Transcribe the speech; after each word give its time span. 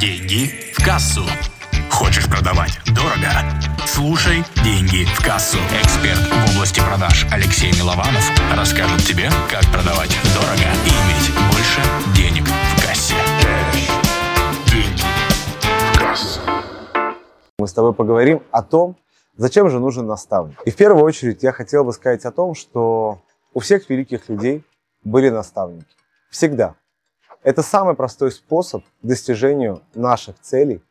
Деньги 0.00 0.72
в 0.72 0.84
кассу. 0.84 1.22
Хочешь 1.90 2.26
продавать 2.26 2.78
дорого? 2.86 3.28
Слушай 3.86 4.42
«Деньги 4.64 5.04
в 5.04 5.24
кассу». 5.24 5.58
Эксперт 5.82 6.18
в 6.18 6.54
области 6.56 6.80
продаж 6.80 7.26
Алексей 7.30 7.70
Милованов 7.72 8.24
расскажет 8.56 9.02
тебе, 9.02 9.28
как 9.50 9.62
продавать 9.70 10.16
дорого 10.34 10.68
и 10.84 10.88
иметь 10.88 11.30
больше 11.52 11.80
денег 12.16 12.44
в 12.44 12.86
кассе. 12.86 13.14
Деньги 14.70 15.02
в 15.92 15.98
кассу. 15.98 16.40
Мы 17.58 17.68
с 17.68 17.72
тобой 17.72 17.92
поговорим 17.92 18.42
о 18.50 18.62
том, 18.62 18.96
зачем 19.36 19.68
же 19.68 19.78
нужен 19.78 20.06
наставник. 20.06 20.60
И 20.64 20.70
в 20.70 20.76
первую 20.76 21.04
очередь 21.04 21.42
я 21.42 21.52
хотел 21.52 21.84
бы 21.84 21.92
сказать 21.92 22.24
о 22.24 22.32
том, 22.32 22.54
что 22.54 23.22
у 23.52 23.60
всех 23.60 23.88
великих 23.90 24.28
людей 24.28 24.64
были 25.04 25.28
наставники. 25.28 25.86
Всегда. 26.30 26.76
Это 27.42 27.62
самый 27.62 27.94
простой 27.94 28.30
способ 28.30 28.84
к 28.84 28.88
достижению 29.06 29.82
наших 29.94 30.38
целей 30.40 30.82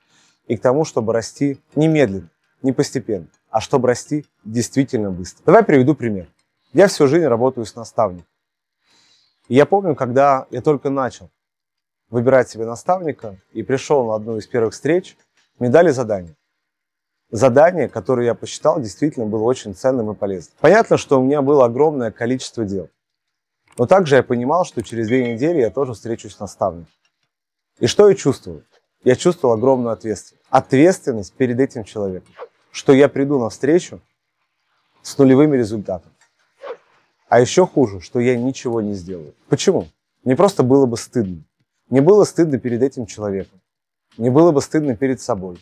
и 0.47 0.57
к 0.57 0.61
тому, 0.61 0.83
чтобы 0.83 1.13
расти 1.13 1.59
не 1.75 1.87
медленно, 1.87 2.29
не 2.61 2.73
постепенно, 2.73 3.27
а 3.49 3.61
чтобы 3.61 3.87
расти 3.87 4.25
действительно 4.43 5.11
быстро. 5.11 5.43
Давай 5.45 5.63
приведу 5.63 5.95
пример. 5.95 6.27
Я 6.73 6.87
всю 6.87 7.07
жизнь 7.07 7.25
работаю 7.25 7.65
с 7.65 7.75
наставником. 7.75 8.27
И 9.47 9.55
я 9.55 9.65
помню, 9.65 9.95
когда 9.95 10.45
я 10.51 10.61
только 10.61 10.89
начал 10.89 11.29
выбирать 12.09 12.49
себе 12.49 12.65
наставника 12.65 13.37
и 13.53 13.63
пришел 13.63 14.05
на 14.05 14.15
одну 14.15 14.37
из 14.37 14.45
первых 14.47 14.73
встреч, 14.73 15.17
мне 15.57 15.69
дали 15.69 15.91
задание. 15.91 16.35
Задание, 17.29 17.87
которое 17.87 18.25
я 18.25 18.35
посчитал, 18.35 18.81
действительно 18.81 19.25
было 19.25 19.43
очень 19.43 19.73
ценным 19.73 20.11
и 20.11 20.15
полезным. 20.15 20.53
Понятно, 20.59 20.97
что 20.97 21.19
у 21.19 21.23
меня 21.23 21.41
было 21.41 21.65
огромное 21.65 22.11
количество 22.11 22.65
дел. 22.65 22.89
Но 23.77 23.85
также 23.85 24.15
я 24.15 24.23
понимал, 24.23 24.65
что 24.65 24.81
через 24.83 25.07
две 25.07 25.33
недели 25.33 25.59
я 25.59 25.69
тоже 25.69 25.93
встречусь 25.93 26.35
с 26.35 26.39
наставником. 26.39 26.91
И 27.79 27.87
что 27.87 28.09
я 28.09 28.15
чувствовал? 28.15 28.63
Я 29.03 29.15
чувствовал 29.15 29.55
огромную 29.55 29.93
ответственность. 29.93 30.45
Ответственность 30.49 31.33
перед 31.33 31.59
этим 31.59 31.83
человеком. 31.83 32.33
Что 32.71 32.93
я 32.93 33.09
приду 33.09 33.39
на 33.39 33.49
встречу 33.49 33.99
с 35.01 35.17
нулевыми 35.17 35.57
результатами. 35.57 36.13
А 37.27 37.39
еще 37.39 37.65
хуже, 37.65 38.01
что 38.01 38.19
я 38.19 38.37
ничего 38.37 38.81
не 38.81 38.93
сделаю. 38.93 39.33
Почему? 39.47 39.87
Мне 40.23 40.35
просто 40.35 40.63
было 40.63 40.85
бы 40.85 40.97
стыдно. 40.97 41.43
Мне 41.89 42.01
было 42.01 42.23
стыдно 42.25 42.59
перед 42.59 42.83
этим 42.83 43.05
человеком. 43.05 43.61
Мне 44.17 44.29
было 44.29 44.51
бы 44.51 44.61
стыдно 44.61 44.95
перед 44.95 45.21
собой. 45.21 45.57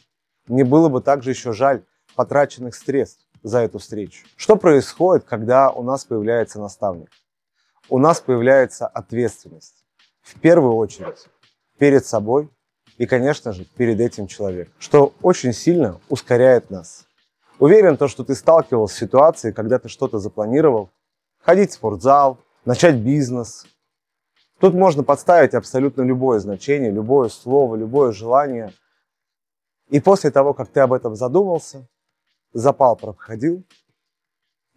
Мне 0.48 0.66
было 0.66 0.90
бы 0.90 1.02
также 1.02 1.30
еще 1.30 1.54
жаль 1.54 1.84
потраченных 2.16 2.76
средств 2.76 3.26
за 3.44 3.60
эту 3.60 3.78
встречу. 3.78 4.26
Что 4.36 4.56
происходит, 4.56 5.26
когда 5.26 5.70
у 5.70 5.84
нас 5.84 6.06
появляется 6.06 6.60
наставник? 6.60 7.10
У 7.90 7.98
нас 7.98 8.22
появляется 8.22 8.88
ответственность. 8.88 9.84
В 10.22 10.40
первую 10.40 10.76
очередь 10.76 11.28
перед 11.78 12.06
собой 12.06 12.50
и, 12.98 13.06
конечно 13.06 13.54
же, 13.54 13.66
перед 13.66 14.00
этим 14.00 14.28
человеком, 14.28 14.74
что 14.80 15.14
очень 15.22 15.54
сильно 15.54 16.00
ускоряет 16.10 16.70
нас. 16.70 17.06
Уверен, 17.58 17.98
то, 17.98 18.08
что 18.08 18.24
ты 18.24 18.36
сталкивался 18.36 18.96
с 18.96 19.00
ситуацией, 19.00 19.54
когда 19.54 19.80
ты 19.80 19.90
что-то 19.90 20.20
запланировал, 20.20 20.90
ходить 21.40 21.72
в 21.72 21.74
спортзал, 21.74 22.38
начать 22.66 22.96
бизнес. 22.96 23.66
Тут 24.60 24.74
можно 24.74 25.04
подставить 25.04 25.54
абсолютно 25.54 26.02
любое 26.02 26.40
значение, 26.40 26.92
любое 26.92 27.30
слово, 27.30 27.76
любое 27.76 28.12
желание. 28.12 28.74
И 29.90 30.00
после 30.00 30.32
того, 30.32 30.54
как 30.54 30.70
ты 30.70 30.82
об 30.82 30.94
этом 30.94 31.16
задумался, 31.16 31.88
запал 32.54 32.96
проходил, 32.96 33.64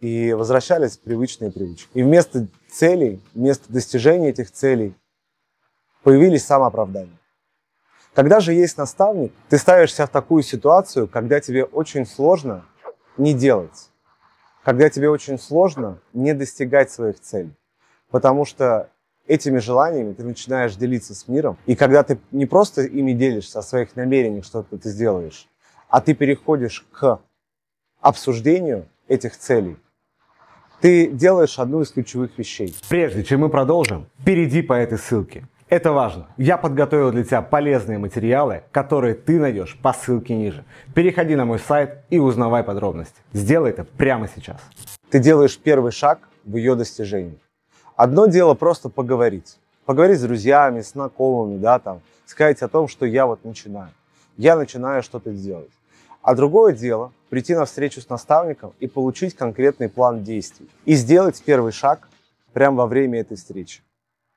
и 0.03 0.33
возвращались 0.33 0.97
привычные 0.97 1.49
привычки. 1.49 1.87
И 1.93 2.03
вместо 2.03 2.47
целей, 2.69 3.21
вместо 3.33 3.71
достижения 3.71 4.31
этих 4.31 4.51
целей 4.51 4.95
появились 6.03 6.43
самооправдания. 6.45 7.17
Когда 8.13 8.41
же 8.41 8.51
есть 8.51 8.77
наставник, 8.77 9.31
ты 9.47 9.57
ставишься 9.57 10.05
в 10.05 10.09
такую 10.09 10.43
ситуацию, 10.43 11.07
когда 11.07 11.39
тебе 11.39 11.63
очень 11.63 12.05
сложно 12.05 12.65
не 13.15 13.33
делать, 13.33 13.89
когда 14.65 14.89
тебе 14.89 15.09
очень 15.09 15.39
сложно 15.39 15.99
не 16.11 16.33
достигать 16.33 16.91
своих 16.91 17.21
целей, 17.21 17.55
потому 18.11 18.43
что 18.43 18.89
этими 19.25 19.59
желаниями 19.59 20.11
ты 20.11 20.25
начинаешь 20.25 20.75
делиться 20.75 21.15
с 21.15 21.29
миром, 21.29 21.57
и 21.65 21.77
когда 21.77 22.03
ты 22.03 22.19
не 22.31 22.45
просто 22.45 22.81
ими 22.81 23.13
делишься 23.13 23.59
о 23.59 23.63
своих 23.63 23.95
намерениях, 23.95 24.43
что 24.43 24.63
ты 24.63 24.89
сделаешь, 24.89 25.47
а 25.87 26.01
ты 26.01 26.13
переходишь 26.13 26.85
к 26.91 27.21
обсуждению 28.01 28.89
этих 29.07 29.37
целей, 29.37 29.77
ты 30.83 31.07
делаешь 31.07 31.59
одну 31.59 31.79
из 31.79 31.91
ключевых 31.91 32.37
вещей. 32.37 32.75
Прежде 32.89 33.23
чем 33.23 33.39
мы 33.39 33.49
продолжим, 33.49 34.05
перейди 34.25 34.61
по 34.61 34.73
этой 34.73 34.97
ссылке. 34.97 35.47
Это 35.69 35.93
важно. 35.93 36.27
Я 36.35 36.57
подготовил 36.57 37.09
для 37.11 37.23
тебя 37.23 37.41
полезные 37.41 37.99
материалы, 37.99 38.63
которые 38.73 39.15
ты 39.15 39.39
найдешь 39.39 39.77
по 39.81 39.93
ссылке 39.93 40.35
ниже. 40.35 40.65
Переходи 40.93 41.37
на 41.37 41.45
мой 41.45 41.59
сайт 41.59 41.99
и 42.09 42.19
узнавай 42.19 42.65
подробности. 42.65 43.15
Сделай 43.31 43.69
это 43.69 43.85
прямо 43.85 44.27
сейчас. 44.27 44.59
Ты 45.09 45.19
делаешь 45.19 45.57
первый 45.57 45.93
шаг 45.93 46.19
в 46.43 46.57
ее 46.57 46.75
достижении. 46.75 47.39
Одно 47.95 48.25
дело 48.25 48.53
просто 48.53 48.89
поговорить. 48.89 49.59
Поговорить 49.85 50.19
с 50.19 50.23
друзьями, 50.23 50.81
с 50.81 50.91
знакомыми, 50.91 51.59
да, 51.59 51.79
там, 51.79 52.01
сказать 52.25 52.61
о 52.61 52.67
том, 52.67 52.89
что 52.89 53.05
я 53.05 53.25
вот 53.25 53.45
начинаю. 53.45 53.91
Я 54.35 54.57
начинаю 54.57 55.01
что-то 55.01 55.31
делать. 55.31 55.71
А 56.23 56.35
другое 56.35 56.73
дело 56.73 57.11
прийти 57.29 57.53
на 57.53 57.65
встречу 57.65 57.99
с 57.99 58.07
наставником 58.07 58.73
и 58.79 58.87
получить 58.87 59.35
конкретный 59.35 59.89
план 59.89 60.23
действий. 60.23 60.69
И 60.85 60.95
сделать 60.95 61.43
первый 61.45 61.73
шаг 61.73 62.07
прямо 62.53 62.77
во 62.77 62.87
время 62.87 63.19
этой 63.19 63.35
встречи. 63.35 63.83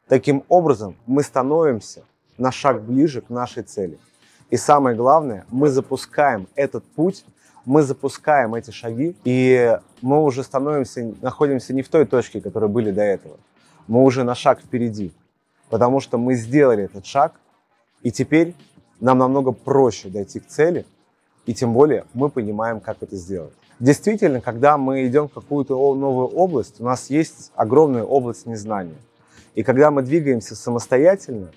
Таким 0.09 0.43
образом, 0.49 0.97
мы 1.07 1.23
становимся 1.23 2.03
на 2.39 2.51
шаг 2.51 2.83
ближе 2.83 3.21
к 3.21 3.31
нашей 3.31 3.63
цели. 3.63 3.99
И 4.51 4.57
самое 4.57 4.97
главное, 4.97 5.47
мы 5.49 5.69
запускаем 5.69 6.49
этот 6.57 6.85
путь, 6.85 7.25
мы 7.65 7.83
запускаем 7.83 8.55
эти 8.55 8.71
шаги, 8.73 9.17
и 9.25 9.79
мы 10.03 10.23
уже 10.23 10.43
становимся, 10.43 11.15
находимся 11.23 11.73
не 11.73 11.83
в 11.83 11.89
той 11.89 12.05
точке, 12.05 12.41
которой 12.41 12.69
были 12.69 12.91
до 12.91 13.03
этого. 13.03 13.37
Мы 13.87 14.03
уже 14.03 14.25
на 14.25 14.35
шаг 14.35 14.61
впереди, 14.61 15.13
потому 15.71 16.01
что 16.01 16.19
мы 16.19 16.35
сделали 16.35 16.85
этот 16.85 17.07
шаг, 17.07 17.35
и 18.03 18.11
теперь 18.11 18.55
нам 19.01 19.19
намного 19.19 19.53
проще 19.53 20.09
дойти 20.09 20.41
к 20.41 20.47
цели, 20.47 20.85
и 21.47 21.55
тем 21.55 21.73
более 21.73 22.05
мы 22.13 22.29
понимаем, 22.29 22.81
как 22.81 22.99
это 23.01 23.17
сделать. 23.17 23.53
Действительно, 23.79 24.41
когда 24.41 24.77
мы 24.77 25.07
идем 25.07 25.29
в 25.29 25.33
какую-то 25.33 25.75
новую 25.95 26.29
область, 26.29 26.81
у 26.81 26.85
нас 26.85 27.09
есть 27.09 27.53
огромная 27.55 28.05
область 28.05 28.47
незнания. 28.47 28.97
И 29.55 29.63
когда 29.63 29.91
мы 29.91 30.03
двигаемся 30.03 30.57
самостоятельно, 30.57 31.51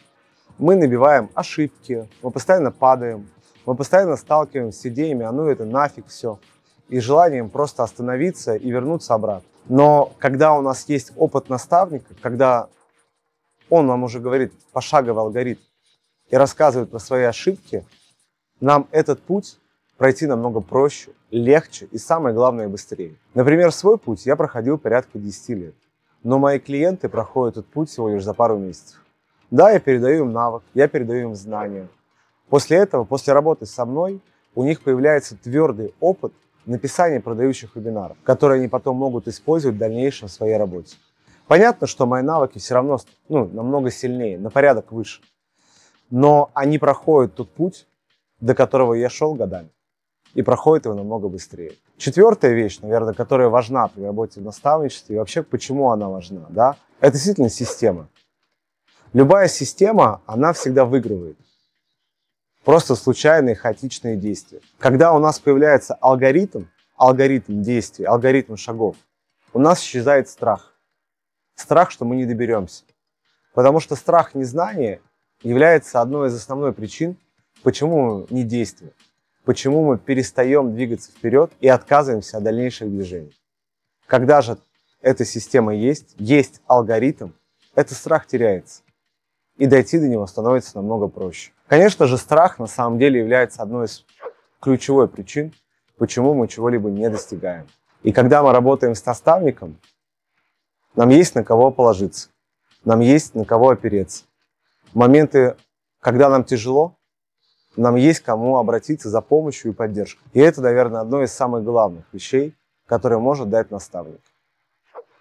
мы 0.57 0.75
набиваем 0.75 1.29
ошибки, 1.33 2.07
мы 2.21 2.31
постоянно 2.31 2.71
падаем, 2.71 3.29
мы 3.65 3.75
постоянно 3.75 4.15
сталкиваемся 4.15 4.79
с 4.79 4.85
идеями, 4.85 5.25
а 5.25 5.31
ну 5.31 5.47
это 5.47 5.65
нафиг 5.65 6.07
все, 6.07 6.39
и 6.89 6.99
желанием 6.99 7.49
просто 7.49 7.83
остановиться 7.83 8.55
и 8.55 8.69
вернуться 8.69 9.13
обратно. 9.13 9.47
Но 9.67 10.11
когда 10.19 10.53
у 10.53 10.61
нас 10.61 10.85
есть 10.87 11.11
опыт 11.15 11.49
наставника, 11.49 12.13
когда 12.21 12.67
он 13.69 13.87
нам 13.87 14.03
уже 14.03 14.19
говорит 14.19 14.51
пошаговый 14.71 15.23
алгоритм 15.23 15.61
и 16.29 16.35
рассказывает 16.35 16.89
про 16.89 16.99
свои 16.99 17.23
ошибки, 17.23 17.85
нам 18.59 18.87
этот 18.91 19.21
путь 19.21 19.57
пройти 19.99 20.27
намного 20.27 20.61
проще, 20.61 21.11
легче 21.29 21.87
и 21.91 21.97
самое 21.97 22.33
главное 22.33 22.69
быстрее. 22.69 23.15
Например, 23.33 23.69
свой 23.71 23.97
путь 23.97 24.25
я 24.25 24.37
проходил 24.37 24.77
порядка 24.77 25.19
10 25.19 25.49
лет, 25.49 25.75
но 26.23 26.39
мои 26.39 26.57
клиенты 26.57 27.09
проходят 27.09 27.57
этот 27.57 27.69
путь 27.69 27.89
всего 27.89 28.07
лишь 28.09 28.23
за 28.23 28.33
пару 28.33 28.57
месяцев. 28.57 29.03
Да, 29.51 29.71
я 29.71 29.79
передаю 29.79 30.23
им 30.23 30.31
навык, 30.31 30.63
я 30.73 30.87
передаю 30.87 31.29
им 31.29 31.35
знания. 31.35 31.89
После 32.49 32.77
этого, 32.77 33.03
после 33.03 33.33
работы 33.33 33.65
со 33.65 33.85
мной, 33.85 34.21
у 34.55 34.63
них 34.63 34.81
появляется 34.81 35.35
твердый 35.35 35.93
опыт 35.99 36.31
написания 36.65 37.19
продающих 37.19 37.75
вебинаров, 37.75 38.15
которые 38.23 38.59
они 38.59 38.69
потом 38.69 38.95
могут 38.95 39.27
использовать 39.27 39.75
в 39.75 39.79
дальнейшем 39.79 40.29
в 40.29 40.31
своей 40.31 40.55
работе. 40.55 40.95
Понятно, 41.45 41.87
что 41.87 42.05
мои 42.05 42.23
навыки 42.23 42.57
все 42.57 42.75
равно 42.75 42.99
ну, 43.27 43.47
намного 43.47 43.91
сильнее, 43.91 44.39
на 44.39 44.49
порядок 44.49 44.93
выше. 44.93 45.21
Но 46.09 46.51
они 46.53 46.79
проходят 46.79 47.35
тот 47.35 47.49
путь, 47.49 47.85
до 48.39 48.55
которого 48.55 48.93
я 48.93 49.09
шел 49.09 49.33
годами 49.33 49.69
и 50.33 50.41
проходит 50.41 50.85
его 50.85 50.95
намного 50.95 51.27
быстрее. 51.27 51.73
Четвертая 51.97 52.53
вещь, 52.53 52.79
наверное, 52.81 53.13
которая 53.13 53.49
важна 53.49 53.87
при 53.87 54.03
работе 54.03 54.39
в 54.39 54.43
наставничестве, 54.43 55.15
и 55.15 55.19
вообще 55.19 55.43
почему 55.43 55.91
она 55.91 56.09
важна, 56.09 56.45
да, 56.49 56.75
это 56.99 57.13
действительно 57.13 57.49
система. 57.49 58.07
Любая 59.13 59.47
система, 59.47 60.21
она 60.25 60.53
всегда 60.53 60.85
выигрывает. 60.85 61.37
Просто 62.63 62.95
случайные 62.95 63.55
хаотичные 63.55 64.17
действия. 64.17 64.59
Когда 64.77 65.13
у 65.13 65.19
нас 65.19 65.39
появляется 65.39 65.95
алгоритм, 65.95 66.65
алгоритм 66.97 67.61
действий, 67.61 68.05
алгоритм 68.05 68.55
шагов, 68.55 68.97
у 69.53 69.59
нас 69.59 69.81
исчезает 69.81 70.29
страх. 70.29 70.75
Страх, 71.55 71.89
что 71.89 72.05
мы 72.05 72.17
не 72.17 72.25
доберемся. 72.25 72.83
Потому 73.55 73.79
что 73.79 73.95
страх 73.95 74.35
незнания 74.35 75.01
является 75.41 76.01
одной 76.01 76.27
из 76.27 76.35
основных 76.35 76.75
причин, 76.75 77.17
почему 77.63 78.27
не 78.29 78.43
действуем 78.43 78.93
почему 79.49 79.83
мы 79.83 79.97
перестаем 79.97 80.75
двигаться 80.75 81.09
вперед 81.11 81.51
и 81.59 81.67
отказываемся 81.67 82.37
от 82.37 82.43
дальнейших 82.43 82.87
движений. 82.87 83.35
Когда 84.05 84.43
же 84.43 84.59
эта 85.01 85.25
система 85.25 85.73
есть, 85.73 86.13
есть 86.19 86.61
алгоритм, 86.67 87.31
этот 87.73 87.97
страх 87.97 88.27
теряется. 88.27 88.83
и 89.57 89.65
дойти 89.65 89.97
до 89.97 90.07
него 90.07 90.27
становится 90.27 90.75
намного 90.75 91.07
проще. 91.07 91.51
Конечно 91.67 92.05
же, 92.05 92.19
страх 92.19 92.59
на 92.59 92.67
самом 92.67 92.99
деле 92.99 93.21
является 93.21 93.63
одной 93.63 93.87
из 93.87 94.05
ключевой 94.61 95.07
причин, 95.07 95.51
почему 95.97 96.35
мы 96.35 96.47
чего-либо 96.47 96.91
не 96.91 97.09
достигаем. 97.09 97.65
И 98.03 98.11
когда 98.11 98.43
мы 98.43 98.51
работаем 98.51 98.93
с 98.93 99.03
наставником, 99.03 99.79
нам 100.95 101.09
есть 101.09 101.33
на 101.33 101.43
кого 101.43 101.71
положиться, 101.71 102.29
нам 102.85 102.99
есть 102.99 103.33
на 103.33 103.45
кого 103.45 103.69
опереться. 103.69 104.25
Моменты, 104.93 105.55
когда 106.01 106.29
нам 106.29 106.43
тяжело, 106.43 106.98
нам 107.79 107.95
есть 107.95 108.19
кому 108.19 108.57
обратиться 108.57 109.09
за 109.09 109.21
помощью 109.21 109.71
и 109.71 109.73
поддержкой. 109.73 110.23
И 110.33 110.39
это, 110.39 110.61
наверное, 110.61 111.01
одно 111.01 111.23
из 111.23 111.31
самых 111.31 111.63
главных 111.63 112.05
вещей, 112.11 112.55
которые 112.85 113.19
может 113.19 113.49
дать 113.49 113.71
наставник. 113.71 114.19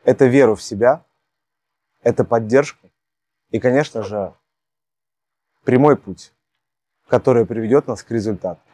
Это 0.04 0.26
веру 0.26 0.54
в 0.54 0.62
себя, 0.62 1.04
это 2.02 2.24
поддержка 2.24 2.88
и, 3.50 3.60
конечно 3.60 4.02
же, 4.02 4.34
прямой 5.64 5.96
путь, 5.96 6.32
который 7.08 7.46
приведет 7.46 7.86
нас 7.86 8.02
к 8.02 8.10
результату. 8.10 8.60